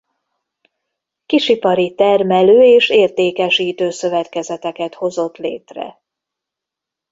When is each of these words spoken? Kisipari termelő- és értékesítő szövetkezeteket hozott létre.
Kisipari 1.25 1.95
termelő- 1.95 2.63
és 2.63 2.89
értékesítő 2.89 3.89
szövetkezeteket 3.89 4.95
hozott 4.95 5.37
létre. 5.37 6.01